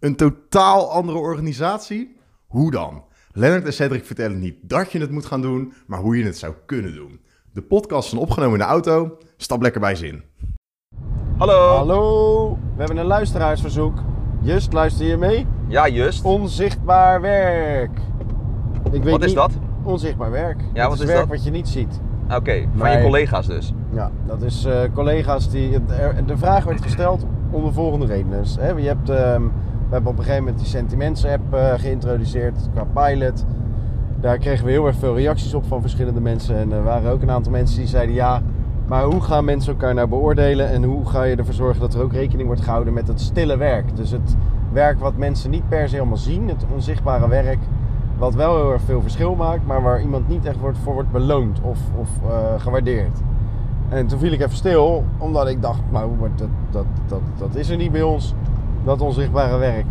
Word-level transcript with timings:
Een 0.00 0.16
totaal 0.16 0.90
andere 0.90 1.18
organisatie? 1.18 2.16
Hoe 2.46 2.70
dan? 2.70 3.02
Lennart 3.32 3.64
en 3.64 3.72
Cedric 3.72 4.04
vertellen 4.04 4.38
niet 4.38 4.54
dat 4.62 4.92
je 4.92 4.98
het 5.00 5.10
moet 5.10 5.26
gaan 5.26 5.40
doen, 5.42 5.72
maar 5.86 5.98
hoe 5.98 6.18
je 6.18 6.24
het 6.24 6.38
zou 6.38 6.54
kunnen 6.66 6.94
doen. 6.94 7.20
De 7.52 7.62
podcast 7.62 8.12
is 8.12 8.18
opgenomen 8.18 8.52
in 8.52 8.58
de 8.66 8.70
auto. 8.70 9.18
Stap 9.36 9.62
lekker 9.62 9.80
bij 9.80 9.94
zin. 9.94 10.22
Hallo. 11.38 11.68
Hallo, 11.76 12.50
we 12.50 12.78
hebben 12.78 12.96
een 12.96 13.06
luisteraarsverzoek. 13.06 13.98
Just, 14.40 14.72
luister 14.72 15.06
je 15.06 15.16
mee? 15.16 15.46
Ja, 15.68 15.88
Just. 15.88 16.24
Onzichtbaar 16.24 17.20
werk. 17.20 17.98
Ik 18.92 19.02
weet 19.02 19.10
Wat 19.12 19.20
is 19.22 19.26
niet- 19.26 19.36
dat? 19.36 19.52
Onzichtbaar 19.82 20.30
werk. 20.30 20.60
Ja, 20.60 20.80
dat 20.80 20.84
wat 20.84 20.94
is 20.94 21.00
is 21.00 21.06
werk 21.06 21.18
dat? 21.18 21.28
wat 21.28 21.44
je 21.44 21.50
niet 21.50 21.68
ziet. 21.68 22.00
Oké, 22.34 22.68
van 22.76 22.86
Nee. 22.86 22.96
je 22.96 23.02
collega's 23.02 23.46
dus. 23.46 23.72
Ja, 23.92 24.10
dat 24.26 24.42
is 24.42 24.64
eh, 24.64 24.80
collega's 24.94 25.50
die. 25.50 25.84
De 26.26 26.36
vraag 26.36 26.64
werd 26.64 26.82
gesteld 26.82 27.26
om 27.50 27.64
de 27.64 27.72
volgende 27.72 28.06
reden. 28.06 28.30
Dus, 28.30 28.56
hè, 28.56 28.70
je 28.70 28.86
hebt, 28.86 29.08
ehm, 29.10 29.42
we 29.88 29.92
hebben 29.92 30.10
op 30.10 30.18
een 30.18 30.24
gegeven 30.24 30.44
moment 30.44 30.62
die 30.62 30.72
Sentiments-app 30.72 31.54
eh, 31.54 31.72
geïntroduceerd 31.76 32.68
qua 32.74 32.84
pilot. 32.84 33.44
Daar 34.20 34.38
kregen 34.38 34.64
we 34.64 34.70
heel 34.70 34.86
erg 34.86 34.96
veel 34.96 35.16
reacties 35.16 35.54
op 35.54 35.66
van 35.66 35.80
verschillende 35.80 36.20
mensen. 36.20 36.56
En 36.56 36.72
er 36.72 36.82
waren 36.82 37.10
ook 37.10 37.22
een 37.22 37.30
aantal 37.30 37.52
mensen 37.52 37.78
die 37.78 37.86
zeiden: 37.86 38.14
ja, 38.14 38.42
maar 38.86 39.04
hoe 39.04 39.20
gaan 39.20 39.44
mensen 39.44 39.72
elkaar 39.72 39.94
nou 39.94 40.08
beoordelen? 40.08 40.68
En 40.68 40.84
hoe 40.84 41.06
ga 41.06 41.22
je 41.22 41.36
ervoor 41.36 41.54
zorgen 41.54 41.80
dat 41.80 41.94
er 41.94 42.02
ook 42.02 42.12
rekening 42.12 42.46
wordt 42.46 42.62
gehouden 42.62 42.92
met 42.92 43.08
het 43.08 43.20
stille 43.20 43.56
werk? 43.56 43.96
Dus 43.96 44.10
het 44.10 44.36
werk 44.72 44.98
wat 44.98 45.16
mensen 45.16 45.50
niet 45.50 45.68
per 45.68 45.88
se 45.88 45.94
helemaal 45.94 46.16
zien, 46.16 46.48
het 46.48 46.64
onzichtbare 46.74 47.28
werk. 47.28 47.58
Wat 48.18 48.34
wel 48.34 48.56
heel 48.56 48.72
erg 48.72 48.82
veel 48.82 49.02
verschil 49.02 49.34
maakt, 49.34 49.66
maar 49.66 49.82
waar 49.82 50.00
iemand 50.00 50.28
niet 50.28 50.44
echt 50.44 50.58
wordt, 50.58 50.78
voor 50.78 50.94
wordt 50.94 51.12
beloond 51.12 51.60
of, 51.60 51.78
of 51.96 52.08
eh, 52.28 52.60
gewaardeerd. 52.60 53.18
En 53.88 54.06
toen 54.06 54.18
viel 54.18 54.32
ik 54.32 54.40
even 54.40 54.56
stil, 54.56 55.04
omdat 55.18 55.48
ik 55.48 55.62
dacht, 55.62 55.80
nou, 55.90 56.10
maar 56.20 56.30
dat, 56.34 56.48
dat, 56.70 56.86
dat, 57.06 57.20
dat 57.38 57.54
is 57.54 57.68
er 57.68 57.76
niet 57.76 57.92
bij 57.92 58.02
ons, 58.02 58.34
dat 58.86 59.00
onzichtbare 59.00 59.58
werk. 59.58 59.86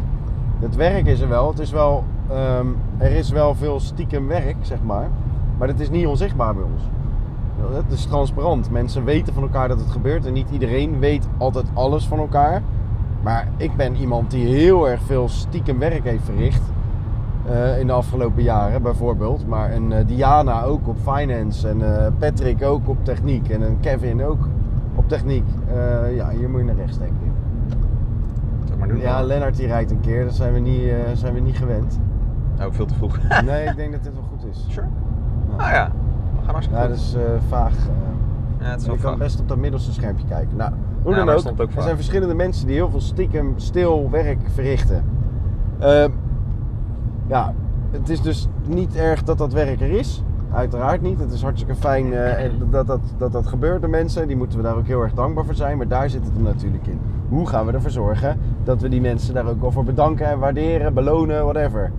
Het 0.59 0.76
werk 0.76 1.05
is 1.05 1.20
er 1.20 1.30
wel, 1.30 1.49
het 1.49 1.59
is 1.59 1.72
wel, 1.72 2.04
ehm, 2.30 2.67
er 2.98 3.12
is 3.12 3.30
wel 3.30 3.55
veel 3.55 3.79
stiekem 3.79 4.27
werk, 4.27 4.55
zeg 4.62 4.84
maar, 4.84 5.10
maar 5.57 5.68
het 5.68 5.79
is 5.79 5.90
niet 5.90 6.07
onzichtbaar 6.07 6.54
bij 6.55 6.63
ons. 6.63 6.84
Het 7.76 7.91
is 7.91 8.05
transparant, 8.05 8.71
mensen 8.71 9.04
weten 9.04 9.34
van 9.34 9.43
elkaar 9.43 9.68
dat 9.68 9.79
het 9.79 9.90
gebeurt 9.90 10.26
en 10.26 10.34
niet 10.34 10.49
iedereen 10.49 10.99
weet 10.99 11.27
altijd 11.38 11.66
alles 11.73 12.07
van 12.07 12.20
elkaar. 12.20 12.62
Maar 13.23 13.48
ik 13.57 13.76
ben 13.76 13.96
iemand 13.96 14.32
die 14.32 14.46
heel 14.48 14.90
erg 14.90 15.01
veel 15.01 15.29
stiekem 15.29 15.79
werk 15.79 16.04
heeft 16.04 16.23
verricht. 16.23 16.62
eh, 17.46 17.79
in 17.79 17.88
de 17.88 17.93
afgelopen 17.93 18.43
jaren 18.43 18.82
bijvoorbeeld. 18.82 19.48
Maar 19.48 19.73
een 19.73 19.91
eh, 19.91 20.07
Diana 20.07 20.63
ook 20.63 20.88
op 20.88 20.98
finance. 20.98 21.68
En 21.68 22.05
eh, 22.05 22.12
Patrick 22.20 22.63
ook 22.63 22.90
op 22.90 22.98
techniek. 23.01 23.49
En 23.49 23.62
een 23.62 23.79
Kevin 23.79 24.23
ook 24.23 24.48
op 24.96 25.10
techniek. 25.10 25.46
Ja, 26.16 26.29
hier 26.29 26.49
moet 26.49 26.60
je 26.60 26.66
naar 26.66 26.76
rechts 26.76 26.98
denk 26.98 27.12
maar 28.79 28.87
doen. 28.87 28.98
Ja, 28.99 29.21
Lennart 29.21 29.55
die 29.57 29.68
rijdt 29.68 29.91
een 29.91 29.99
keer. 29.99 30.23
Dat 30.26 30.34
zijn 30.35 30.54
we 30.54 30.59
niet, 30.59 30.81
eh, 30.81 30.95
zijn 31.13 31.34
we 31.34 31.40
niet 31.40 31.57
gewend. 31.57 31.99
Oh, 32.59 32.65
veel 32.70 32.85
te 32.85 32.93
vroeg. 32.93 33.20
Nee, 33.45 33.65
ik 33.67 33.76
denk 33.76 33.91
dat 33.91 34.04
dit 34.04 34.13
wel 34.13 34.23
goed 34.29 34.45
is. 34.49 34.65
sure. 34.70 34.87
Ah 35.57 35.71
ja, 35.71 35.91
we 36.40 36.45
gaan 36.45 36.54
hartstikke 36.54 36.82
Ja, 36.82 36.87
goed. 36.87 36.95
dat 36.95 37.05
is 37.05 37.15
eh, 37.15 37.21
vaag. 37.49 37.71
eh. 37.77 37.85
Ja, 38.59 38.65
het 38.71 38.79
is 38.79 38.85
je 38.85 38.91
wel 38.91 38.99
kan 38.99 39.09
vaag. 39.12 39.20
best 39.20 39.40
op 39.40 39.48
dat 39.48 39.57
middelste 39.57 39.93
schermpje 39.93 40.26
kijken. 40.27 40.57
Nou, 40.57 40.71
hoe 41.04 41.12
Ja, 41.15 41.26
dan 41.26 41.35
ook, 41.35 41.59
er 41.59 41.70
vaag. 41.71 41.84
zijn 41.84 41.95
verschillende 41.95 42.34
mensen 42.35 42.67
die 42.67 42.76
heel 42.76 42.90
veel 42.90 43.01
stiekem 43.01 43.54
stil 43.55 44.09
werk 44.12 44.40
verrichten. 44.54 45.04
Ehm, 45.79 46.10
ja, 47.27 47.54
het 47.91 48.10
is 48.10 48.21
dus 48.21 48.48
niet 48.67 48.95
erg 48.95 49.23
dat 49.23 49.37
dat 49.37 49.54
werk 49.54 49.82
er 49.82 49.91
is. 49.91 50.23
Uiteraard 50.54 51.01
niet. 51.01 51.20
Het 51.20 51.32
is 51.32 51.41
hartstikke 51.41 51.76
fijn 51.76 52.05
dat, 52.70 52.87
dat, 52.87 52.99
dat 53.17 53.32
dat 53.32 53.48
gebeurt 53.48 53.82
door 53.82 53.89
mensen. 53.89 54.27
Die 54.27 54.37
moeten 54.37 54.57
we 54.57 54.63
daar 54.63 54.76
ook 54.76 54.87
heel 54.87 55.01
erg 55.01 55.13
dankbaar 55.13 55.45
voor 55.45 55.54
zijn. 55.55 55.77
Maar 55.77 55.87
daar 55.87 56.10
zit 56.10 56.23
het 56.26 56.34
hem 56.34 56.43
natuurlijk 56.43 56.87
in. 56.87 56.99
Hoe 57.29 57.48
gaan 57.48 57.65
we 57.65 57.71
ervoor 57.71 57.89
zorgen 57.89 58.37
dat 58.66 58.82
we 58.82 58.90
die 58.90 59.02
mensen 59.02 59.34
daar 59.34 59.48
ook 59.48 59.62
wel 59.62 59.71
voor 59.71 59.84
bedanken 59.84 60.26
en 60.26 60.40
waarderen, 60.40 60.94
belonen, 60.94 61.44
whatever. 61.44 61.91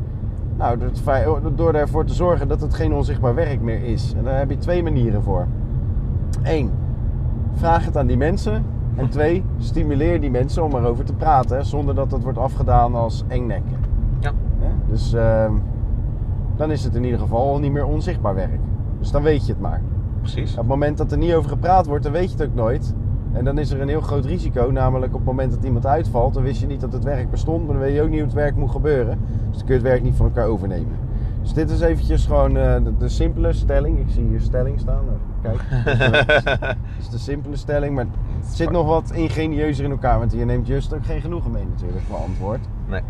Nou, 0.57 0.79
door 0.79 0.91
feit- 1.03 1.29
door 1.55 1.75
ervoor 1.75 2.05
te 2.05 2.15
zorgen 2.15 2.49
dat 2.49 2.61
het 2.61 2.75
geen 2.75 2.95
onzichtbaar 2.95 3.35
werk 3.35 3.61
meer 3.61 3.83
is. 3.85 4.15
En 4.17 4.25
daar 4.25 4.39
heb 4.39 4.51
je 4.51 4.57
twee 4.59 4.83
manieren 4.83 5.23
voor. 5.23 5.47
Eén, 6.43 6.71
vraag 7.55 7.85
het 7.85 7.97
aan 7.97 8.07
die 8.07 8.17
mensen. 8.17 8.65
En 8.97 9.09
twee, 9.09 9.45
stimuleer 9.59 10.21
die 10.21 10.31
mensen 10.31 10.65
om 10.65 10.75
erover 10.75 11.05
te 11.05 11.13
praten. 11.13 11.67
Zonder 11.67 11.95
dat 11.95 12.13
het 12.13 12.23
wordt 12.23 12.39
afgedaan 12.39 12.95
als 12.95 13.25
engnekken. 13.29 13.77
Ja. 14.19 14.33
Hè? 14.59 14.69
Dus 14.89 15.13
ehm, 15.13 15.53
dan 16.57 16.71
is 16.71 16.85
het 16.85 16.95
in 16.95 17.05
ieder 17.05 17.19
geval 17.21 17.59
niet 17.59 17.73
meer 17.73 17.87
onzichtbaar 17.87 18.35
werk. 18.35 18.61
Dus 18.99 19.11
dan 19.11 19.23
weet 19.23 19.47
je 19.47 19.53
het 19.53 19.61
maar. 19.61 19.83
Precies. 20.21 20.51
Op 20.53 20.59
het 20.59 20.67
moment 20.67 20.99
dat 20.99 21.13
er 21.13 21.19
niet 21.19 21.35
over 21.35 21.51
gepraat 21.51 21.87
wordt, 21.87 22.03
dan 22.05 22.13
weet 22.13 22.31
je 22.33 22.37
het 22.39 22.47
ook 22.49 22.55
nooit. 22.55 22.95
En 23.37 23.45
dan 23.45 23.59
is 23.59 23.71
er 23.71 23.81
een 23.81 23.89
heel 23.89 24.01
groot 24.01 24.25
risico, 24.25 24.71
namelijk 24.71 25.13
op 25.13 25.19
het 25.19 25.29
moment 25.29 25.51
dat 25.51 25.65
iemand 25.65 25.87
uitvalt, 25.87 26.35
dan 26.35 26.43
wist 26.43 26.61
je 26.61 26.67
niet 26.67 26.81
dat 26.81 26.93
het 26.93 27.05
werk 27.05 27.31
bestond, 27.31 27.65
maar 27.65 27.73
dan 27.75 27.83
weet 27.83 27.95
je 27.95 28.03
ook 28.03 28.09
niet 28.09 28.19
hoe 28.19 28.29
het 28.29 28.37
werk 28.37 28.57
moet 28.57 28.71
gebeuren. 28.71 29.19
Dus 29.49 29.57
dan 29.57 29.67
kun 29.67 29.75
je 29.75 29.81
het 29.81 29.91
werk 29.91 30.03
niet 30.03 30.15
van 30.15 30.27
elkaar 30.27 30.47
overnemen. 30.47 30.99
Dus 31.43 31.53
dit 31.53 31.71
is 31.71 31.81
eventjes 31.81 32.27
gewoon 32.27 32.57
eh, 32.57 32.75
de, 32.85 32.97
de 32.99 33.09
simpele 33.09 33.53
stelling. 33.53 33.99
Ik 33.99 34.07
zie 34.09 34.25
hier 34.25 34.41
stelling 34.41 34.81
staan. 34.81 35.05
Kijk, 35.43 35.61
dat 36.61 36.77
is 36.99 37.09
de 37.09 37.19
simpele 37.19 37.57
stelling, 37.57 37.95
maar 37.95 38.07
het 38.41 38.55
zit 38.55 38.71
nog 38.71 38.87
wat 38.87 39.11
ingenieuzer 39.11 39.85
in 39.85 39.91
elkaar. 39.91 40.19
Want 40.19 40.33
hier 40.33 40.47
neemt 40.47 40.67
Just 40.67 40.95
ook 40.95 41.05
geen 41.05 41.21
genoegen 41.21 41.51
mee 41.51 41.65
natuurlijk, 41.75 42.05
voor 42.05 42.17
antwoord. 42.17 42.61
Nee. 42.89 43.01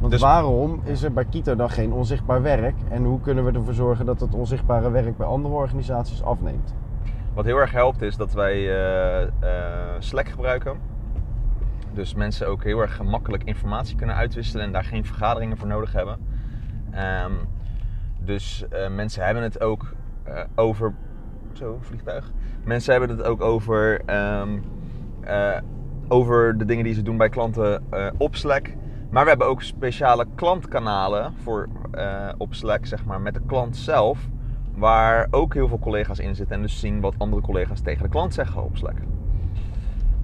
Want 0.00 0.12
Dus- 0.12 0.20
waarom 0.20 0.80
is 0.84 1.02
er 1.02 1.12
bij 1.12 1.24
Kito 1.24 1.56
dan 1.56 1.70
geen 1.70 1.92
onzichtbaar 1.92 2.42
werk? 2.42 2.74
En 2.88 3.04
hoe 3.04 3.20
kunnen 3.20 3.44
we 3.44 3.52
ervoor 3.52 3.74
zorgen 3.74 4.06
dat 4.06 4.20
het 4.20 4.34
onzichtbare 4.34 4.90
werk 4.90 5.16
bij 5.16 5.26
andere 5.26 5.54
organisaties 5.54 6.22
afneemt? 6.22 6.74
Wat 7.36 7.44
heel 7.44 7.56
erg 7.56 7.72
helpt 7.72 8.02
is 8.02 8.16
dat 8.16 8.32
wij 8.32 8.80
eh, 9.40 9.94
Slack 9.98 10.28
gebruiken. 10.28 10.78
Dus 11.94 12.14
mensen 12.14 12.48
ook 12.48 12.64
heel 12.64 12.80
erg 12.80 12.96
gemakkelijk 12.96 13.44
informatie 13.44 13.96
kunnen 13.96 14.16
uitwisselen 14.16 14.64
en 14.64 14.72
daar 14.72 14.84
geen 14.84 15.04
vergaderingen 15.04 15.56
voor 15.56 15.68
nodig 15.68 15.92
hebben. 15.92 16.18
Ehm, 16.90 17.32
dus 18.18 18.68
eh, 18.68 18.88
mensen 18.88 19.24
hebben 19.24 19.42
het 19.42 19.60
ook 19.60 19.94
over. 20.54 20.94
Zo, 21.52 21.78
vliegtuig. 21.80 22.30
Mensen 22.64 22.92
hebben 22.92 23.16
het 23.16 23.26
ook 23.26 23.40
over. 23.40 24.00
ehm, 24.06 24.58
eh, 25.20 25.58
over 26.08 26.58
de 26.58 26.64
dingen 26.64 26.84
die 26.84 26.94
ze 26.94 27.02
doen 27.02 27.16
bij 27.16 27.28
klanten 27.28 27.84
op 28.16 28.36
Slack. 28.36 28.70
Maar 29.10 29.22
we 29.22 29.28
hebben 29.28 29.46
ook 29.46 29.62
speciale 29.62 30.26
klantkanalen 30.34 31.34
voor, 31.42 31.68
op 32.36 32.54
Slack, 32.54 32.86
zeg 32.86 33.04
maar, 33.04 33.20
met 33.20 33.34
de 33.34 33.42
klant 33.46 33.76
zelf. 33.76 34.28
Waar 34.76 35.26
ook 35.30 35.54
heel 35.54 35.68
veel 35.68 35.78
collega's 35.78 36.18
in 36.18 36.34
zitten 36.34 36.56
en 36.56 36.62
dus 36.62 36.80
zien 36.80 37.00
wat 37.00 37.14
andere 37.18 37.42
collega's 37.42 37.80
tegen 37.80 38.02
de 38.02 38.08
klant 38.08 38.34
zeggen 38.34 38.64
op 38.64 38.76
Slack. 38.76 38.96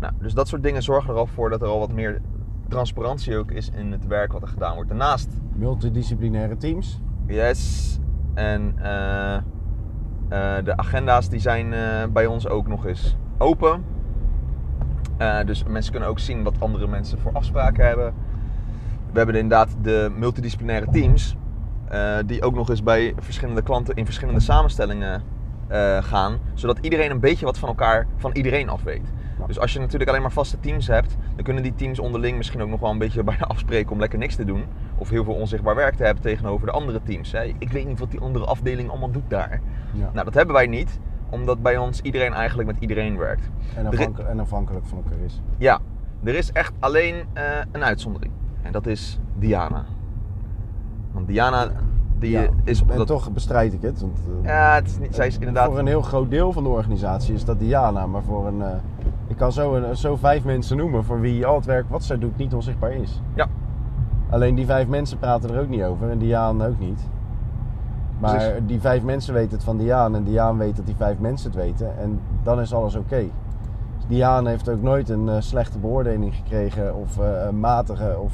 Nou, 0.01 0.13
dus 0.19 0.35
dat 0.35 0.49
soort 0.49 0.63
dingen 0.63 0.83
zorgen 0.83 1.13
er 1.13 1.19
al 1.19 1.27
voor 1.27 1.51
dat 1.51 1.63
er 1.63 1.69
al 1.69 1.79
wat 1.79 1.93
meer 1.93 2.21
transparantie 2.69 3.37
ook 3.37 3.51
is 3.51 3.71
in 3.75 3.93
het 3.93 4.07
werk 4.07 4.33
wat 4.33 4.43
er 4.43 4.49
gedaan 4.49 4.75
wordt. 4.75 4.89
Daarnaast, 4.89 5.29
Multidisciplinaire 5.55 6.57
teams. 6.57 7.01
yes, 7.27 7.99
en 8.35 8.75
eh, 8.79 9.35
eh, 9.37 10.65
de 10.65 10.77
agenda's 10.77 11.29
die 11.29 11.41
zijn 11.41 11.73
eh, 11.73 11.81
bij 12.13 12.27
ons 12.27 12.49
ook 12.49 12.69
nog 12.69 12.87
eens 12.87 13.17
open. 13.39 13.85
Dus 15.47 15.65
mensen 15.65 15.91
kunnen 15.91 16.09
ook 16.09 16.19
zien 16.19 16.43
wat 16.43 16.55
andere 16.59 16.87
mensen 16.87 17.19
voor 17.19 17.33
afspraken 17.33 17.87
hebben. 17.87 18.15
We 19.13 19.19
hebben 19.19 19.35
inderdaad 19.35 19.77
de 19.83 20.13
multidisciplinaire 20.17 20.87
teams. 20.91 21.37
Eh, 21.93 22.19
die 22.27 22.43
ook 22.43 22.55
nog 22.55 22.69
eens 22.69 22.83
bij 22.83 23.15
verschillende 23.19 23.63
klanten 23.63 23.95
in 23.95 24.05
verschillende 24.05 24.41
samenstellingen 24.41 25.23
eh, 25.69 26.03
gaan. 26.03 26.39
Zodat 26.55 26.79
iedereen 26.81 27.11
een 27.11 27.21
beetje 27.21 27.45
wat 27.45 27.59
van 27.59 27.69
elkaar, 27.69 28.07
van 28.17 28.31
iedereen 28.33 28.69
af 28.69 28.83
weet. 28.83 29.13
Ja. 29.39 29.47
Dus 29.47 29.59
als 29.59 29.73
je 29.73 29.79
natuurlijk 29.79 30.11
alleen 30.11 30.23
maar 30.23 30.33
vaste 30.33 30.61
teams 30.61 30.87
hebt, 30.87 31.17
dan 31.35 31.45
kunnen 31.45 31.63
die 31.63 31.75
teams 31.75 31.99
onderling 31.99 32.37
misschien 32.37 32.63
ook 32.63 32.69
nog 32.69 32.81
wel 32.81 32.91
een 32.91 32.99
beetje 32.99 33.25
bijna 33.33 33.45
afspreken 33.45 33.93
om 33.93 33.99
lekker 33.99 34.19
niks 34.19 34.37
te 34.37 34.45
doen. 34.45 34.65
Of 34.97 35.09
heel 35.09 35.25
veel 35.25 35.35
onzichtbaar 35.35 35.75
werk 35.75 35.95
te 35.95 36.05
hebben 36.05 36.23
tegenover 36.23 36.67
de 36.67 36.73
andere 36.73 37.01
teams. 37.03 37.33
Hè. 37.33 37.43
Ik 37.59 37.71
weet 37.73 37.87
niet 37.87 37.99
wat 37.99 38.11
die 38.11 38.21
andere 38.21 38.45
afdeling 38.45 38.91
allemaal 38.91 39.11
doet 39.11 39.31
daar. 39.31 39.61
Ja. 39.93 40.11
Nou, 40.13 40.25
dat 40.25 40.35
hebben 40.35 40.55
wij 40.55 40.67
niet, 40.67 41.01
omdat 41.31 41.63
bij 41.63 41.77
ons 41.77 42.01
iedereen 42.01 42.33
eigenlijk 42.33 42.69
met 42.69 42.81
iedereen 42.81 43.19
werkt. 43.19 43.51
en, 43.77 43.87
afhankelijk, 43.87 44.31
en 44.31 44.41
afhankelijk 44.41 44.87
van 44.87 44.99
elkaar 44.99 45.25
is. 45.25 45.41
Ja, 45.59 45.81
er 46.25 46.35
is 46.35 46.53
echt 46.53 46.73
alleen 46.79 47.25
eh, 47.33 47.45
een 47.73 47.85
uitzondering. 47.85 48.33
En 48.63 48.73
dat 48.73 48.87
is 48.87 49.19
Diana. 49.39 49.85
Want 51.13 51.27
Diana, 51.27 51.69
die 52.19 52.31
Ja, 52.31 52.47
is 52.65 52.83
op 52.83 52.91
En 52.91 52.97
dat... 52.99 53.07
toch 53.07 53.33
bestrijd 53.33 53.73
ik 53.73 53.83
het. 53.83 54.01
Want, 54.01 54.19
eh, 54.43 54.49
Ja, 54.49 54.75
het 54.75 54.87
is 54.87 54.99
niet, 54.99 55.15
zij 55.15 55.27
is 55.27 55.35
inderdaad... 55.39 55.67
Voor 55.67 55.79
een 55.79 55.87
heel 55.87 56.03
groot 56.03 56.31
deel 56.31 56.53
van 56.53 56.63
de 56.63 56.69
organisatie 56.69 57.35
is 57.35 57.45
dat 57.45 57.59
Diana. 57.59 58.07
Maar 58.07 58.23
voor 58.23 58.47
een. 58.47 58.63
eh, 58.63 58.69
ik 59.27 59.37
kan 59.37 59.53
zo, 59.53 59.75
een, 59.75 59.97
zo 59.97 60.17
vijf 60.17 60.45
mensen 60.45 60.77
noemen 60.77 61.05
voor 61.05 61.21
wie 61.21 61.47
al 61.47 61.55
het 61.55 61.65
werk 61.65 61.89
wat 61.89 62.05
zij 62.05 62.19
doet 62.19 62.37
niet 62.37 62.55
onzichtbaar 62.55 62.93
is. 62.93 63.21
Ja. 63.35 63.47
Alleen 64.31 64.55
die 64.55 64.67
vijf 64.67 64.87
mensen 64.89 65.19
praten 65.19 65.51
er 65.55 65.61
ook 65.61 65.69
niet 65.69 65.83
over 65.83 66.11
en 66.11 66.19
Diaan 66.19 66.63
ook 66.63 66.79
niet. 66.79 67.09
Maar 68.19 68.37
Precies. 68.37 68.53
die 68.67 68.81
vijf 68.81 69.03
mensen 69.03 69.35
weten 69.35 69.51
het 69.53 69.65
van 69.65 69.77
Diaan 69.77 70.15
en 70.15 70.25
Diaan 70.25 70.59
weet 70.59 70.77
dat 70.77 70.87
die 70.87 70.95
vijf 70.97 71.19
mensen 71.19 71.51
het 71.51 71.61
weten. 71.61 71.99
En 71.99 72.21
dan 72.43 72.61
is 72.61 72.75
alles 72.75 72.95
oké. 72.95 73.25
Dus 73.97 74.07
Diaan 74.09 74.47
heeft 74.47 74.69
ook 74.69 74.83
nooit 74.83 75.09
een 75.09 75.29
eh, 75.29 75.35
slechte 75.39 75.79
beoordeling 75.79 76.35
gekregen 76.35 76.95
of 76.97 77.17
een 77.49 77.61
matige 77.61 78.17
of, 78.19 78.33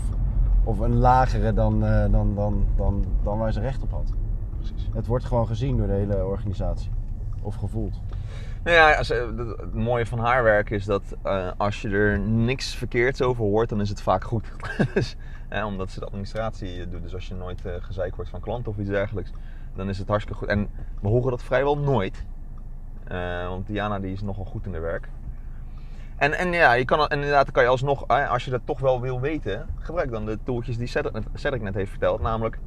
of 0.65 0.79
een 0.79 0.95
lagere 0.97 1.53
dan, 1.53 1.85
eh, 1.85 2.11
dan, 2.11 2.35
dan, 2.35 2.67
dan, 2.77 3.05
dan 3.23 3.39
waar 3.39 3.53
ze 3.53 3.61
recht 3.61 3.83
op 3.83 3.91
had. 3.91 4.13
Precies. 4.57 4.89
Het 4.93 5.07
wordt 5.07 5.25
gewoon 5.25 5.47
gezien 5.47 5.77
door 5.77 5.87
de 5.87 5.93
hele 5.93 6.25
organisatie. 6.25 6.91
Of 7.43 7.55
gevoeld. 7.55 8.01
Nou 8.65 8.77
ja, 8.77 8.95
als, 8.95 9.11
eh, 9.11 9.27
het 9.57 9.75
mooie 9.75 10.07
van 10.07 10.19
haar 10.19 10.43
werk 10.43 10.71
is 10.71 10.85
dat 10.85 11.03
eh, 11.23 11.51
als 11.57 11.83
je 11.83 11.89
er 11.89 12.19
niks 12.21 12.75
verkeerds 12.75 13.23
over 13.23 13.45
hoort, 13.45 13.69
dan 13.69 13.81
is 13.81 13.89
het 13.89 14.03
vaak 14.03 14.25
goed. 14.25 14.53
Dus, 14.95 15.17
Eh, 15.49 15.67
omdat 15.67 15.91
ze 15.91 16.01
de 16.01 16.07
administratie 16.07 16.89
doet. 16.89 17.03
Dus 17.03 17.15
als 17.15 17.29
je 17.29 17.35
nooit 17.35 17.63
gezeik 17.81 18.15
wordt 18.15 18.31
van 18.31 18.41
klanten 18.41 18.73
of 18.73 18.79
iets 18.79 18.89
dergelijks, 18.89 19.31
dan 19.75 19.89
is 19.89 19.99
het 19.99 20.09
hartstikke 20.09 20.39
goed. 20.39 20.49
En 20.49 20.69
we 21.01 21.09
horen 21.09 21.31
dat 21.31 21.43
vrijwel 21.43 21.79
nooit. 21.79 22.25
Want 23.49 23.67
Diana 23.67 23.99
die 23.99 24.13
is 24.13 24.23
nogal 24.23 24.45
goed 24.45 24.67
in 24.67 24.73
haar 24.73 24.81
werk. 24.81 25.09
En, 26.19 26.39
en 26.39 26.53
ja, 26.53 26.73
je 26.73 26.85
kan, 26.85 27.09
inderdaad 27.09 27.51
kan 27.51 27.63
je 27.63 27.69
alsnog, 27.69 28.09
als 28.09 28.45
je 28.45 28.51
dat 28.51 28.61
toch 28.65 28.81
wel 28.81 29.01
wil 29.01 29.21
weten, 29.21 29.67
gebruik 29.79 30.11
dan 30.11 30.27
de 30.27 30.39
tooltjes 30.45 30.79
die 30.79 30.87
Cedric 30.87 31.13
net, 31.43 31.63
net 31.63 31.75
heeft 31.75 31.91
verteld. 31.91 32.21
Namelijk, 32.21 32.59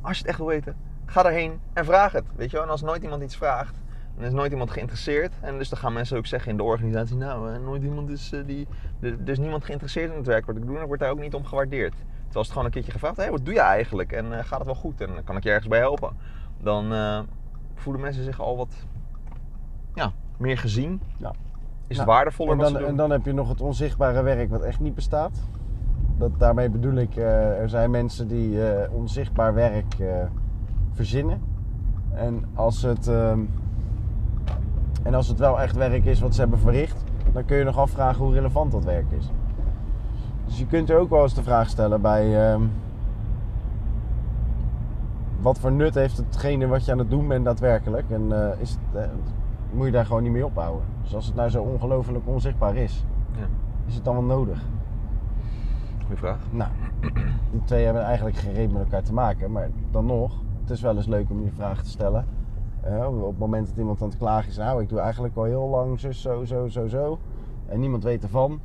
als 0.00 0.12
je 0.12 0.18
het 0.18 0.28
echt 0.28 0.38
wil 0.38 0.46
weten, 0.46 0.76
ga 1.06 1.22
daarheen 1.22 1.60
en 1.72 1.84
vraag 1.84 2.12
het. 2.12 2.24
Weet 2.36 2.50
je 2.50 2.56
wel? 2.56 2.64
En 2.64 2.70
als 2.70 2.82
nooit 2.82 3.02
iemand 3.02 3.22
iets 3.22 3.36
vraagt, 3.36 3.74
dan 4.16 4.24
is 4.24 4.32
nooit 4.32 4.52
iemand 4.52 4.70
geïnteresseerd. 4.70 5.32
En 5.40 5.58
dus 5.58 5.68
dan 5.68 5.78
gaan 5.78 5.92
mensen 5.92 6.16
ook 6.16 6.26
zeggen 6.26 6.50
in 6.50 6.56
de 6.56 6.62
organisatie, 6.62 7.16
nou, 7.16 7.52
eh, 7.52 7.60
nooit 7.60 7.82
iemand 7.82 8.10
is, 8.10 8.32
eh, 8.32 8.40
die, 8.46 8.66
er 9.00 9.28
is 9.28 9.38
niemand 9.38 9.64
geïnteresseerd 9.64 10.10
in 10.10 10.16
het 10.16 10.26
werk 10.26 10.46
wat 10.46 10.56
ik 10.56 10.66
doe. 10.66 10.76
En 10.76 10.80
ik 10.80 10.86
word 10.86 11.00
daar 11.00 11.10
ook 11.10 11.20
niet 11.20 11.34
om 11.34 11.44
gewaardeerd. 11.44 11.94
Terwijl 11.94 12.34
als 12.34 12.46
het 12.46 12.50
gewoon 12.50 12.64
een 12.64 12.72
keertje 12.72 12.92
gevraagd, 12.92 13.16
hé, 13.16 13.30
wat 13.30 13.44
doe 13.44 13.54
je 13.54 13.60
eigenlijk? 13.60 14.12
En 14.12 14.38
eh, 14.38 14.44
gaat 14.44 14.58
het 14.58 14.66
wel 14.66 14.74
goed? 14.74 15.00
En 15.00 15.24
kan 15.24 15.36
ik 15.36 15.42
je 15.42 15.50
ergens 15.50 15.68
bij 15.68 15.78
helpen? 15.78 16.16
Dan 16.62 16.92
voelen 17.74 18.02
mensen 18.02 18.24
zich 18.24 18.40
al 18.40 18.56
wat 18.56 18.74
ja, 19.94 20.12
meer 20.36 20.58
gezien. 20.58 21.00
Ja. 21.18 21.32
Is 21.90 21.96
Nou, 21.96 22.08
het 22.08 22.16
waardevoller 22.16 22.52
En 22.52 22.58
wat 22.58 22.66
dan, 22.66 22.74
ze 22.76 22.80
doen? 22.80 22.90
en 22.90 22.96
dan 22.96 23.10
heb 23.10 23.24
je 23.24 23.32
nog 23.32 23.48
het 23.48 23.60
onzichtbare 23.60 24.22
werk 24.22 24.50
wat 24.50 24.62
echt 24.62 24.80
niet 24.80 24.94
bestaat. 24.94 25.40
Dat, 26.16 26.30
daarmee 26.38 26.70
bedoel 26.70 26.94
ik, 26.94 27.16
eh, 27.16 27.60
er 27.60 27.68
zijn 27.68 27.90
mensen 27.90 28.28
die 28.28 28.68
eh, 28.68 28.92
onzichtbaar 28.92 29.54
werk 29.54 29.94
eh, 29.98 30.06
verzinnen. 30.92 31.40
En 32.10 32.44
als, 32.54 32.82
het, 32.82 33.08
ehm, 33.08 33.40
en 35.02 35.14
als 35.14 35.28
het 35.28 35.38
wel 35.38 35.60
echt 35.60 35.76
werk 35.76 36.04
is 36.04 36.20
wat 36.20 36.34
ze 36.34 36.40
hebben 36.40 36.58
verricht, 36.58 37.04
dan 37.32 37.44
kun 37.44 37.56
je 37.56 37.64
nog 37.64 37.78
afvragen 37.78 38.24
hoe 38.24 38.32
relevant 38.34 38.72
dat 38.72 38.84
werk 38.84 39.10
is. 39.18 39.30
Dus 40.44 40.58
je 40.58 40.66
kunt 40.66 40.90
er 40.90 40.98
ook 40.98 41.10
wel 41.10 41.22
eens 41.22 41.34
de 41.34 41.42
vraag 41.42 41.68
stellen 41.68 42.00
bij 42.00 42.50
ehm, 42.50 42.62
wat 45.40 45.58
voor 45.58 45.72
nut 45.72 45.94
heeft 45.94 46.16
hetgene 46.16 46.66
wat 46.66 46.84
je 46.84 46.92
aan 46.92 46.98
het 46.98 47.10
doen 47.10 47.28
bent 47.28 47.44
daadwerkelijk? 47.44 48.10
En 48.10 48.32
is 48.60 48.70
het, 48.92 49.08
moet 49.72 49.86
je 49.86 49.92
daar 49.92 50.06
gewoon 50.06 50.22
niet 50.22 50.32
mee 50.32 50.46
ophouden. 50.46 50.84
Dus 51.02 51.14
als 51.14 51.26
het 51.26 51.34
nou 51.34 51.48
zo 51.50 51.62
ongelooflijk 51.62 52.26
onzichtbaar 52.28 52.76
is, 52.76 53.04
Ja, 53.38 53.46
is 53.86 53.94
het 53.94 54.04
dan 54.04 54.14
wel 54.14 54.24
nodig? 54.24 54.62
goeie 56.04 56.18
vraag. 56.18 56.38
Nou, 56.50 56.70
die 57.52 57.64
twee 57.64 57.84
hebben 57.84 58.02
eigenlijk 58.02 58.36
geen 58.36 58.52
reden 58.52 58.72
met 58.72 58.82
elkaar 58.82 59.02
te 59.02 59.12
maken, 59.12 59.52
maar 59.52 59.68
dan 59.90 60.06
nog, 60.06 60.32
het 60.60 60.70
is 60.70 60.80
wel 60.80 60.96
eens 60.96 61.06
leuk 61.06 61.30
om 61.30 61.40
die 61.42 61.52
vraag 61.52 61.82
te 61.82 61.88
stellen. 61.90 62.26
Eh, 62.80 63.06
op 63.06 63.26
het 63.26 63.38
moment 63.38 63.66
dat 63.68 63.76
iemand 63.76 64.02
aan 64.02 64.08
het 64.08 64.18
klagen 64.18 64.50
is, 64.50 64.56
nou, 64.56 64.82
ik 64.82 64.88
doe 64.88 64.98
eigenlijk 65.00 65.36
al 65.36 65.44
heel 65.44 65.68
lang 65.68 66.00
zus, 66.00 66.20
zo, 66.20 66.44
zo, 66.44 66.68
zo, 66.68 66.86
zo, 66.86 67.18
en 67.66 67.80
niemand 67.80 68.02
weet 68.02 68.22
ervan. 68.22 68.60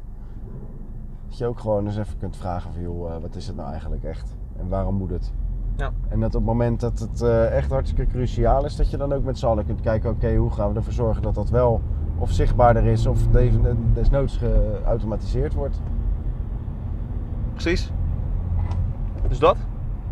Dat 1.27 1.37
je 1.37 1.45
ook 1.45 1.59
gewoon 1.59 1.85
eens 1.85 1.97
even 1.97 2.17
kunt 2.17 2.37
vragen 2.37 2.73
van, 2.73 2.81
joh, 2.81 3.15
eh, 3.15 3.21
wat 3.21 3.35
is 3.35 3.47
het 3.47 3.55
nou 3.55 3.69
eigenlijk 3.69 4.03
echt? 4.03 4.35
En 4.57 4.67
waarom 4.69 4.95
moet 4.95 5.09
het? 5.09 5.33
Ja. 5.77 5.91
En 6.07 6.19
dat 6.19 6.27
op 6.29 6.41
het 6.41 6.43
moment 6.45 6.79
dat 6.79 6.99
het 6.99 7.21
eh, 7.21 7.55
echt 7.55 7.69
hartstikke 7.71 8.11
cruciaal 8.11 8.65
is, 8.65 8.75
dat 8.75 8.89
je 8.91 8.97
dan 8.97 9.13
ook 9.13 9.23
met 9.23 9.37
z'n 9.39 9.45
allen 9.45 9.65
kunt 9.65 9.81
kijken, 9.81 10.09
oké, 10.09 10.35
hoe 10.35 10.51
gaan 10.51 10.69
we 10.71 10.75
ervoor 10.77 10.93
zorgen 10.93 11.21
dat 11.21 11.35
dat 11.35 11.49
wel 11.49 11.81
of 12.17 12.31
zichtbaarder 12.31 12.85
is 12.85 13.05
of 13.05 13.27
deze- 13.27 13.59
desnoods 13.93 14.37
geautomatiseerd 14.37 15.53
wordt. 15.53 15.81
Precies. 17.51 17.91
Dus 19.27 19.39
dat? 19.39 19.57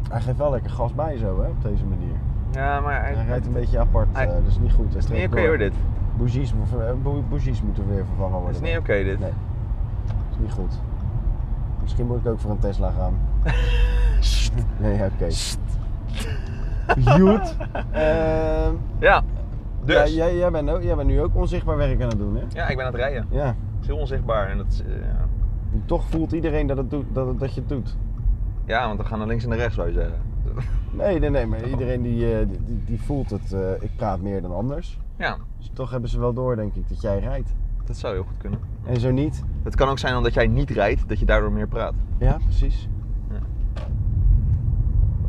Hij 0.09 0.21
geeft 0.21 0.37
wel 0.37 0.51
lekker 0.51 0.71
gas 0.71 0.93
bij 0.93 1.17
zo, 1.17 1.41
hè, 1.41 1.47
op 1.47 1.61
deze 1.63 1.85
manier. 1.85 2.15
Ja, 2.51 2.79
maar 2.79 3.01
hij, 3.03 3.13
Hij 3.13 3.25
rijdt 3.25 3.45
een 3.45 3.53
beetje 3.53 3.79
apart, 3.79 4.07
Hij- 4.11 4.27
eh, 4.27 4.33
dus 4.45 4.59
niet 4.59 4.73
goed. 4.73 4.93
Het 4.93 5.03
is 5.03 5.09
niet 5.09 5.25
oké 5.27 5.35
door. 5.35 5.45
hoor 5.47 5.57
dit. 5.57 5.73
Bougies, 6.17 6.53
eh, 6.53 6.91
bougies 7.29 7.61
moeten 7.61 7.87
weer 7.87 8.05
vervangen 8.05 8.31
worden. 8.39 8.53
Het 8.55 8.63
is 8.63 8.69
niet 8.69 8.77
oké 8.79 9.03
dit. 9.03 9.19
Nee, 9.19 9.31
is 10.31 10.37
niet 10.39 10.51
goed. 10.51 10.79
Misschien 11.81 12.07
moet 12.07 12.17
ik 12.17 12.25
ook 12.27 12.39
voor 12.39 12.51
een 12.51 12.59
Tesla 12.59 12.91
gaan. 12.91 13.13
nee, 14.79 14.97
ja, 14.97 15.05
oké. 15.05 15.27
Goed. 17.11 17.55
Ehm, 17.91 18.73
Ja, 18.99 19.23
dus. 19.85 19.95
ja, 19.95 20.03
Ja, 20.03 20.07
jij, 20.07 20.37
jij, 20.37 20.51
bent 20.51 20.69
ook, 20.69 20.81
jij 20.81 20.95
bent 20.95 21.07
nu 21.07 21.21
ook 21.21 21.35
onzichtbaar 21.35 21.77
werk 21.77 22.01
aan 22.01 22.09
het 22.09 22.17
doen, 22.17 22.35
hè? 22.35 22.41
ik 22.41 22.75
ben 22.77 22.85
aan 22.85 22.91
het 22.91 22.95
rijden. 23.01 23.25
Ja. 23.29 23.45
Het 23.45 23.55
is 23.81 23.87
heel 23.87 23.97
onzichtbaar. 23.97 24.49
En 24.49 24.57
dat 24.57 24.83
eh, 24.87 24.95
ja. 24.95 25.27
En 25.73 25.83
Toch 25.85 26.03
voelt 26.09 26.31
iedereen 26.31 26.67
dat, 26.67 26.77
het 26.77 26.89
doet, 26.89 27.05
dat, 27.13 27.27
het- 27.27 27.39
dat 27.39 27.53
je 27.53 27.59
het 27.59 27.69
doet. 27.69 27.97
ja, 28.65 28.87
want 28.87 28.99
we 28.99 29.05
gaan 29.05 29.17
naar 29.17 29.27
links 29.27 29.43
en 29.43 29.49
naar 29.49 29.57
rechts 29.57 29.75
zou 29.75 29.87
je 29.87 29.93
zeggen. 29.93 30.17
Nee, 30.91 31.19
nee, 31.19 31.29
nee, 31.29 31.45
maar 31.45 31.63
iedereen 31.67 32.01
die, 32.01 32.33
eh, 32.39 32.47
die, 32.47 32.59
die, 32.65 32.81
die 32.85 33.01
voelt 33.01 33.29
het. 33.29 33.53
eh, 33.53 33.59
ik 33.79 33.89
praat 33.95 34.21
meer 34.21 34.41
dan 34.41 34.55
anders. 34.55 34.99
Ja, 35.17 35.37
Dus 35.57 35.69
toch 35.73 35.91
hebben 35.91 36.09
ze 36.09 36.19
wel 36.19 36.33
door, 36.33 36.55
denk 36.55 36.73
ik, 36.75 36.89
dat 36.89 37.01
jij 37.01 37.19
rijdt. 37.19 37.53
dat 37.85 37.97
zou 37.97 38.13
heel 38.13 38.23
goed 38.23 38.37
kunnen. 38.37 38.59
En 38.85 38.99
zo 38.99 39.11
niet. 39.11 39.43
Het 39.63 39.75
kan 39.75 39.87
ook 39.89 39.99
zijn 39.99 40.15
omdat 40.15 40.33
jij 40.33 40.47
niet 40.47 40.69
rijdt, 40.69 41.09
dat 41.09 41.19
je 41.19 41.25
daardoor 41.25 41.51
meer 41.51 41.67
praat. 41.67 41.93
Ja, 42.17 42.37
precies. 42.43 42.87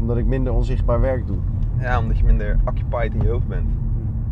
Omdat 0.04 0.18
ik 0.18 0.26
minder 0.26 0.52
onzichtbaar 0.52 1.00
werk 1.00 1.26
doe. 1.26 1.38
Ja, 1.78 1.98
omdat 1.98 2.18
je 2.18 2.24
minder 2.24 2.58
occupied 2.64 3.14
in 3.14 3.22
je 3.22 3.28
hoofd 3.28 3.46
bent. 3.46 3.66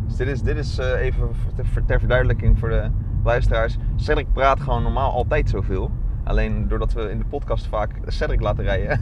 Dus 0.07 0.15
dit 0.15 0.27
is, 0.27 0.41
dit 0.41 0.57
is 0.57 0.77
eh, 0.77 1.01
even 1.01 1.29
ter, 1.55 1.85
ter 1.85 1.99
verduidelijking 1.99 2.59
voor 2.59 2.69
de 2.69 2.89
luisteraars. 3.23 3.77
Cedric 3.95 4.33
praat 4.33 4.59
gewoon 4.59 4.83
normaal 4.83 5.11
altijd 5.11 5.49
zoveel. 5.49 5.91
Alleen 6.23 6.67
doordat 6.67 6.93
we 6.93 7.09
in 7.09 7.17
de 7.17 7.25
podcast 7.25 7.67
vaak 7.67 7.89
Cedric 8.07 8.41
laten 8.41 8.63
rijden, 8.63 8.99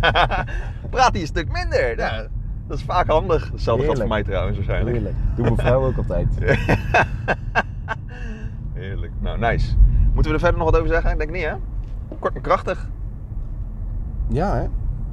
praat 0.90 1.12
hij 1.12 1.20
een 1.20 1.26
stuk 1.26 1.52
minder. 1.52 1.98
Ja, 1.98 2.26
dat 2.66 2.78
is 2.78 2.84
vaak 2.84 3.06
handig. 3.06 3.50
Hetzelfde 3.50 3.84
geldt 3.84 3.98
voor 3.98 4.08
mij 4.08 4.22
trouwens 4.22 4.56
waarschijnlijk. 4.56 4.96
Heerlijk. 4.96 5.16
Doe 5.34 5.44
mijn 5.44 5.56
vrouw 5.56 5.84
ook 5.84 5.96
altijd. 5.96 6.28
Heerlijk. 8.72 9.12
Nou, 9.18 9.38
nice. 9.38 9.76
Moeten 10.14 10.32
we 10.32 10.38
er 10.38 10.44
verder 10.44 10.58
nog 10.58 10.70
wat 10.70 10.76
over 10.76 10.92
zeggen? 10.92 11.10
Ik 11.10 11.18
denk 11.18 11.30
niet, 11.30 11.44
hè? 11.44 11.54
Kort 12.18 12.34
en 12.34 12.40
krachtig. 12.40 12.88
Ja, 14.28 14.54
hè? 14.54 14.66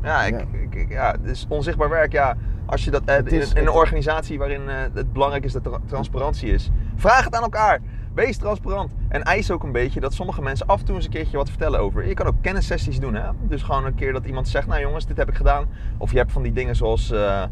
Ja, 0.07 0.23
ik, 0.23 0.33
Ja. 0.33 0.45
Ik, 0.79 0.89
ja 0.89 1.15
dus 1.23 1.45
onzichtbaar 1.49 1.89
werk, 1.89 2.11
ja. 2.11 2.35
Als 2.65 2.83
je 2.85 2.91
dat 2.91 3.01
eh, 3.05 3.17
in, 3.17 3.25
is- 3.27 3.51
in 3.51 3.57
een 3.57 3.65
het- 3.65 3.75
organisatie 3.75 4.37
waarin 4.39 4.69
eh, 4.69 4.75
het 4.93 5.13
belangrijk 5.13 5.43
is 5.43 5.53
dat 5.53 5.65
er 5.65 5.79
transparantie 5.85 6.51
is, 6.51 6.69
vraag 6.95 7.23
het 7.23 7.35
aan 7.35 7.41
elkaar. 7.43 7.79
Wees 8.13 8.37
transparant. 8.37 8.91
En 9.09 9.23
eis 9.23 9.51
ook 9.51 9.63
een 9.63 9.71
beetje 9.71 9.99
dat 9.99 10.13
sommige 10.13 10.41
mensen 10.41 10.67
af 10.67 10.79
en 10.79 10.85
toe 10.85 10.95
eens 10.95 11.05
een 11.05 11.11
keertje 11.11 11.37
wat 11.37 11.49
vertellen 11.49 11.79
over. 11.79 12.07
Je 12.07 12.13
kan 12.13 12.25
ook 12.27 12.35
kennissessies 12.41 12.99
doen, 12.99 13.13
hè? 13.15 13.29
Dus 13.41 13.63
gewoon 13.63 13.85
een 13.85 13.95
keer 13.95 14.13
dat 14.13 14.25
iemand 14.25 14.47
zegt, 14.47 14.67
nou 14.67 14.81
jongens, 14.81 15.05
dit 15.05 15.17
heb 15.17 15.29
ik 15.29 15.35
gedaan. 15.35 15.65
Of 15.97 16.11
je 16.11 16.17
hebt 16.17 16.31
van 16.31 16.41
die 16.41 16.51
dingen 16.53 16.75
zoals, 16.75 17.11
eh, 17.11 17.43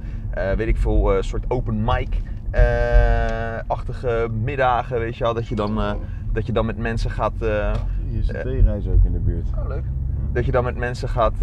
weet 0.56 0.68
ik 0.68 0.78
veel, 0.78 1.16
een 1.16 1.24
soort 1.24 1.46
open 1.48 1.84
mic. 1.84 2.22
eh, 2.52 3.60
achtige 3.68 4.28
middagen, 4.44 5.00
weet 5.00 5.18
je 5.18 5.24
wel, 5.24 5.34
dat 5.34 5.48
je 5.48 5.56
dan, 5.56 5.80
dat 6.34 6.46
je 6.46 6.52
dan 6.52 6.66
met 6.66 6.78
mensen 6.78 7.10
gaat. 7.12 7.34
Hier 7.40 8.20
is 8.20 8.28
de 8.28 8.42
theereis 8.42 8.88
ook 8.88 9.04
in 9.04 9.12
de 9.12 9.20
buurt. 9.20 9.48
Oh, 9.58 9.68
leuk. 9.68 9.84
Dat 10.34 10.46
je 10.46 10.52
dan 10.52 10.64
met 10.64 10.76
mensen 10.78 11.10
gaat 11.10 11.34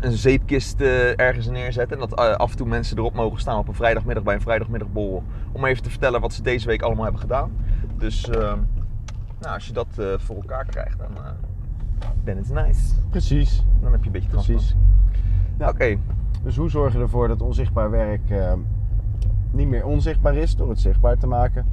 een 0.00 0.12
zeepkist 0.12 0.80
eh, 0.80 1.20
ergens 1.20 1.46
neerzetten. 1.46 2.00
En 2.00 2.08
dat 2.08 2.18
eh, 2.18 2.34
af 2.34 2.50
en 2.50 2.56
toe 2.56 2.66
mensen 2.66 2.98
erop 2.98 3.14
mogen 3.14 3.40
staan 3.40 3.58
op 3.58 3.68
een 3.68 3.74
vrijdagmiddag 3.74 4.24
bij 4.24 4.34
een 4.34 4.40
vrijdagmiddagborrel. 4.40 5.22
Om 5.52 5.64
even 5.64 5.82
te 5.82 5.90
vertellen 5.90 6.20
wat 6.20 6.32
ze 6.32 6.42
deze 6.42 6.66
week 6.66 6.82
allemaal 6.82 7.04
hebben 7.04 7.20
gedaan. 7.20 7.52
Dus 7.96 8.28
eh, 8.28 8.54
nou, 9.40 9.54
als 9.54 9.66
je 9.66 9.72
dat 9.72 9.86
eh, 9.98 10.06
voor 10.16 10.36
elkaar 10.36 10.64
krijgt, 10.64 10.98
dan 10.98 11.16
eh 11.16 11.30
then 12.24 12.38
it's 12.38 12.48
nice. 12.48 12.94
Precies. 13.10 13.64
Dan 13.80 13.92
heb 13.92 14.00
je 14.00 14.06
een 14.06 14.12
beetje 14.12 14.28
Precies. 14.28 14.74
Ja. 15.58 15.68
Oké, 15.68 15.98
Dus 16.42 16.56
hoe 16.56 16.70
zorg 16.70 16.92
je 16.92 16.98
ervoor 16.98 17.28
dat 17.28 17.42
onzichtbaar 17.42 17.90
werk 17.90 18.30
eh, 18.30 18.52
niet 19.50 19.68
meer 19.68 19.84
onzichtbaar 19.84 20.36
is 20.36 20.56
door 20.56 20.68
het 20.68 20.80
zichtbaar 20.80 21.18
te 21.18 21.26
maken? 21.26 21.66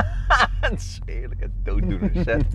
dat 0.60 0.72
is 0.72 1.00
heerlijk. 1.04 1.40
Het 1.40 1.50
dooddoener. 1.62 2.10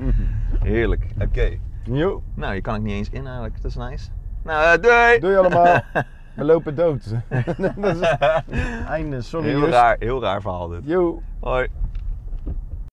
Heerlijk. 0.59 1.05
Oké. 1.21 1.57
Jo, 1.83 2.23
Nou, 2.33 2.53
je 2.53 2.61
kan 2.61 2.75
ik 2.75 2.81
niet 2.81 2.93
eens 2.93 3.09
in 3.09 3.25
eigenlijk. 3.25 3.61
Dat 3.61 3.71
is 3.71 3.77
nice. 3.77 4.09
Nou, 4.45 4.73
eh, 4.73 4.81
doei! 4.81 5.19
doei 5.19 5.35
allemaal. 5.35 5.81
We 6.35 6.43
lopen 6.43 6.75
dood. 6.75 7.03
dat 7.57 7.77
is 7.77 7.99
het 7.99 8.87
einde. 8.87 9.21
Sorry, 9.21 9.47
Heel 9.47 9.67
raar, 9.67 9.95
heel 9.99 10.21
raar 10.21 10.41
verhaal 10.41 10.67
dit. 10.67 10.79
Jo. 10.83 11.21
Hoi. 11.39 11.67